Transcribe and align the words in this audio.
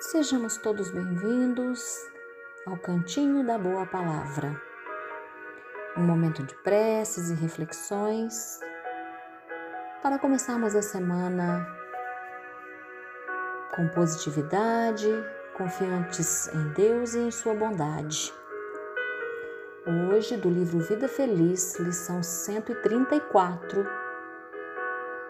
Sejamos 0.00 0.56
todos 0.56 0.90
bem-vindos 0.90 2.04
ao 2.66 2.76
Cantinho 2.76 3.46
da 3.46 3.56
Boa 3.56 3.86
Palavra. 3.86 4.60
Um 5.96 6.02
momento 6.02 6.42
de 6.42 6.54
preces 6.56 7.30
e 7.30 7.34
reflexões 7.34 8.58
para 10.02 10.18
começarmos 10.18 10.74
a 10.74 10.82
semana 10.82 11.66
com 13.74 13.88
positividade, 13.88 15.08
confiantes 15.56 16.48
em 16.48 16.68
Deus 16.72 17.14
e 17.14 17.20
em 17.20 17.30
Sua 17.30 17.54
bondade. 17.54 18.32
Hoje, 20.10 20.36
do 20.36 20.50
livro 20.50 20.80
Vida 20.80 21.08
Feliz, 21.08 21.78
lição 21.78 22.22
134, 22.22 24.03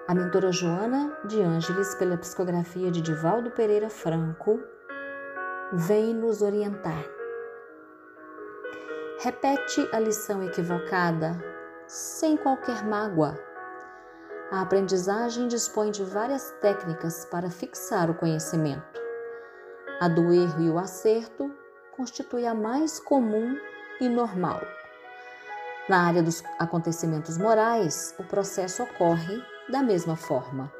a 0.06 0.14
mentora 0.14 0.52
Joana 0.52 1.16
de 1.24 1.40
Ângeles, 1.40 1.94
pela 1.94 2.18
psicografia 2.18 2.90
de 2.90 3.00
Divaldo 3.00 3.50
Pereira 3.50 3.88
Franco, 3.88 4.60
vem 5.72 6.12
nos 6.12 6.42
orientar. 6.42 7.02
Repete 9.20 9.88
a 9.92 9.98
lição 9.98 10.44
equivocada 10.44 11.42
sem 11.86 12.36
qualquer 12.36 12.84
mágoa. 12.84 13.38
A 14.50 14.60
aprendizagem 14.60 15.48
dispõe 15.48 15.90
de 15.90 16.04
várias 16.04 16.50
técnicas 16.60 17.24
para 17.24 17.48
fixar 17.48 18.10
o 18.10 18.14
conhecimento. 18.14 19.00
A 20.00 20.08
do 20.08 20.34
erro 20.34 20.62
e 20.62 20.68
o 20.68 20.78
acerto 20.78 21.50
constitui 21.96 22.46
a 22.46 22.54
mais 22.54 23.00
comum 23.00 23.56
e 23.98 24.08
normal. 24.08 24.60
Na 25.88 26.06
área 26.06 26.22
dos 26.22 26.42
acontecimentos 26.58 27.38
morais, 27.38 28.14
o 28.18 28.24
processo 28.24 28.82
ocorre 28.82 29.53
da 29.68 29.82
mesma 29.82 30.16
forma. 30.16 30.72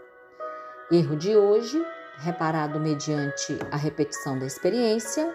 Erro 0.91 1.17
de 1.17 1.37
hoje, 1.37 1.85
reparado 2.19 2.79
mediante 2.79 3.59
a 3.71 3.77
repetição 3.77 4.39
da 4.39 4.47
experiência, 4.47 5.35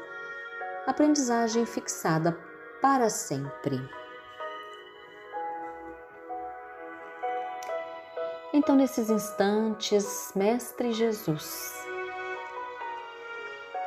aprendizagem 0.85 1.65
fixada 1.65 2.37
para 2.81 3.09
sempre. 3.09 3.79
Então, 8.53 8.75
nesses 8.75 9.09
instantes, 9.09 10.31
Mestre 10.35 10.91
Jesus, 10.91 11.73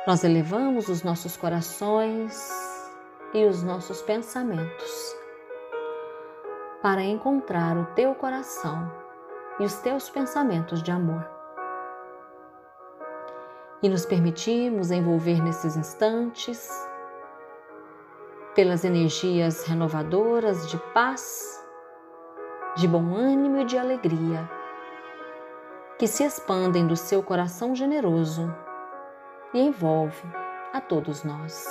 nós 0.05 0.23
elevamos 0.23 0.87
os 0.89 1.03
nossos 1.03 1.37
corações 1.37 2.49
e 3.33 3.45
os 3.45 3.63
nossos 3.63 4.01
pensamentos 4.01 5.15
para 6.81 7.01
encontrar 7.01 7.77
o 7.77 7.85
teu 7.95 8.13
coração 8.13 9.02
e 9.59 9.63
os 9.63 9.75
teus 9.75 10.09
pensamentos 10.09 10.81
de 10.81 10.91
amor. 10.91 11.27
E 13.81 13.89
nos 13.89 14.05
permitimos 14.05 14.91
envolver 14.91 15.41
nesses 15.41 15.75
instantes 15.75 16.69
pelas 18.55 18.85
energias 18.85 19.65
renovadoras 19.65 20.69
de 20.69 20.77
paz, 20.93 21.61
de 22.75 22.87
bom 22.87 23.15
ânimo 23.15 23.61
e 23.61 23.65
de 23.65 23.77
alegria 23.77 24.49
que 25.97 26.07
se 26.07 26.23
expandem 26.23 26.85
do 26.87 26.95
seu 26.95 27.21
coração 27.21 27.75
generoso 27.75 28.53
e 29.53 29.59
envolve 29.59 30.27
a 30.73 30.81
todos 30.81 31.23
nós. 31.23 31.65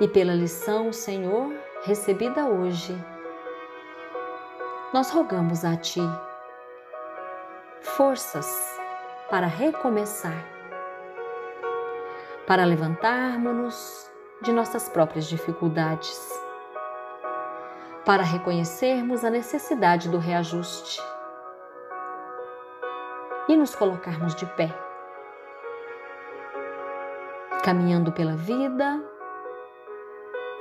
E 0.00 0.06
pela 0.06 0.34
lição, 0.34 0.92
Senhor, 0.92 1.52
recebida 1.84 2.46
hoje, 2.46 2.94
nós 4.92 5.10
rogamos 5.10 5.64
a 5.64 5.74
Ti 5.74 6.02
forças 7.80 8.78
para 9.30 9.46
recomeçar, 9.46 10.44
para 12.46 12.64
levantarmos-nos 12.64 14.10
de 14.42 14.52
nossas 14.52 14.90
próprias 14.90 15.26
dificuldades, 15.26 16.20
para 18.04 18.22
reconhecermos 18.22 19.24
a 19.24 19.30
necessidade 19.30 20.10
do 20.10 20.18
reajuste 20.18 21.00
e 23.48 23.56
nos 23.56 23.74
colocarmos 23.74 24.34
de 24.34 24.44
pé, 24.44 24.68
caminhando 27.64 28.12
pela 28.12 28.36
vida, 28.36 29.02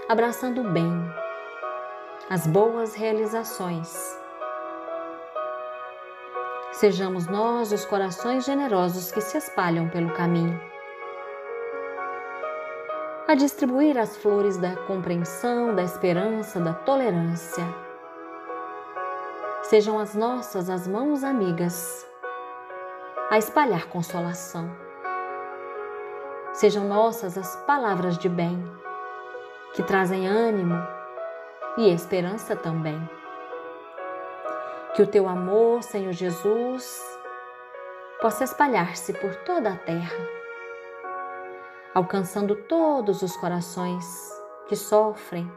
abraçando 0.07 0.61
o 0.61 0.71
bem, 0.71 0.93
as 2.29 2.47
boas 2.47 2.95
realizações 2.95 4.20
Sejamos 6.71 7.27
nós 7.27 7.71
os 7.71 7.85
corações 7.85 8.45
generosos 8.45 9.11
que 9.11 9.19
se 9.19 9.37
espalham 9.37 9.89
pelo 9.89 10.13
caminho. 10.13 10.59
A 13.27 13.35
distribuir 13.35 13.97
as 13.97 14.15
flores 14.17 14.57
da 14.57 14.75
compreensão, 14.87 15.75
da 15.75 15.83
esperança, 15.83 16.59
da 16.59 16.73
tolerância. 16.73 17.63
Sejam 19.63 19.99
as 19.99 20.15
nossas 20.15 20.69
as 20.69 20.87
mãos 20.87 21.23
amigas 21.23 22.07
a 23.29 23.37
espalhar 23.37 23.87
consolação. 23.87 24.69
Sejam 26.53 26.87
nossas 26.87 27.37
as 27.37 27.55
palavras 27.67 28.17
de 28.17 28.27
bem 28.27 28.61
que 29.73 29.83
trazem 29.83 30.27
ânimo 30.27 30.75
e 31.77 31.93
esperança 31.93 32.55
também. 32.55 33.20
Que 35.01 35.05
o 35.05 35.09
teu 35.09 35.27
amor, 35.27 35.81
Senhor 35.81 36.13
Jesus, 36.13 37.01
possa 38.21 38.43
espalhar-se 38.43 39.11
por 39.13 39.35
toda 39.37 39.73
a 39.73 39.75
terra, 39.75 40.27
alcançando 41.91 42.55
todos 42.55 43.23
os 43.23 43.35
corações 43.35 44.05
que 44.67 44.75
sofrem, 44.75 45.51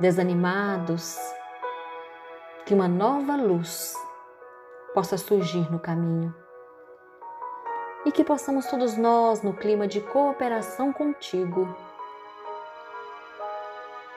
desanimados, 0.00 1.16
que 2.66 2.74
uma 2.74 2.88
nova 2.88 3.36
luz 3.36 3.94
possa 4.92 5.16
surgir 5.16 5.70
no 5.70 5.78
caminho. 5.78 6.34
E 8.04 8.10
que 8.10 8.24
possamos 8.24 8.66
todos 8.66 8.96
nós, 8.96 9.40
no 9.40 9.54
clima 9.54 9.86
de 9.86 10.00
cooperação 10.00 10.92
contigo, 10.92 11.72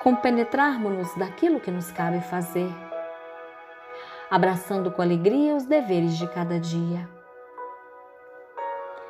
compenetrarmos-nos 0.02 1.14
daquilo 1.14 1.60
que 1.60 1.70
nos 1.70 1.92
cabe 1.92 2.22
fazer 2.22 2.91
abraçando 4.32 4.90
com 4.90 5.02
alegria 5.02 5.54
os 5.54 5.66
deveres 5.66 6.18
de 6.18 6.26
cada 6.26 6.58
dia. 6.58 7.06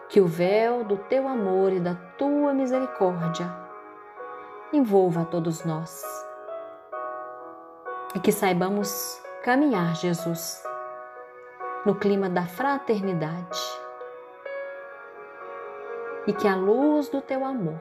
Que 0.10 0.20
o 0.20 0.26
véu 0.26 0.84
do 0.84 0.98
teu 0.98 1.28
amor 1.28 1.72
e 1.72 1.80
da 1.80 1.94
tua 2.18 2.56
misericórdia 2.56 3.46
envolva 4.74 5.24
todos 5.26 5.64
nós. 5.64 6.04
E 8.16 8.20
que 8.20 8.32
saibamos 8.32 9.22
caminhar, 9.44 9.96
Jesus, 9.96 10.64
no 11.86 11.94
clima 11.94 12.28
da 12.28 12.48
fraternidade. 12.48 13.60
E 16.26 16.34
que 16.34 16.48
a 16.48 16.56
luz 16.56 17.10
do 17.10 17.22
teu 17.22 17.46
amor 17.46 17.80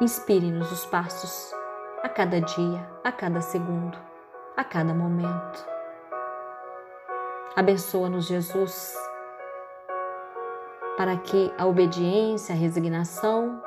inspire-nos 0.00 0.70
os 0.70 0.86
passos 0.86 1.52
a 2.04 2.08
cada 2.08 2.40
dia, 2.40 2.88
a 3.02 3.10
cada 3.10 3.40
segundo 3.40 4.15
a 4.56 4.64
cada 4.64 4.94
momento. 4.94 5.66
Abençoa-nos, 7.54 8.26
Jesus, 8.26 8.94
para 10.96 11.16
que 11.18 11.52
a 11.58 11.66
obediência, 11.66 12.54
a 12.54 12.58
resignação, 12.58 13.62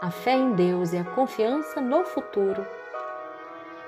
a 0.00 0.10
fé 0.10 0.32
em 0.32 0.52
Deus 0.52 0.92
e 0.92 0.98
a 0.98 1.04
confiança 1.04 1.80
no 1.80 2.04
futuro 2.04 2.64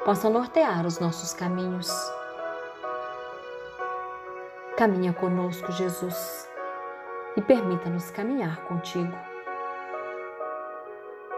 possam 0.05 0.31
nortear 0.31 0.87
os 0.87 0.99
nossos 0.99 1.33
caminhos. 1.33 1.91
Caminha 4.77 5.13
conosco, 5.13 5.73
Jesus, 5.73 6.49
e 7.37 7.43
permita-nos 7.43 8.11
caminhar 8.11 8.57
contigo. 8.65 9.17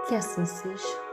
Que 0.06 0.14
assim 0.14 0.44
seja. 0.44 1.07